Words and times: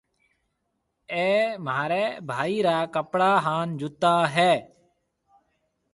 اَي 1.13 1.29
مهارَي 1.65 2.05
ڀائِي 2.27 2.57
را 2.67 2.77
ڪپڙا 2.95 3.31
هانَ 3.45 3.67
جُتا 3.79 4.13
هيَ۔ 4.35 4.53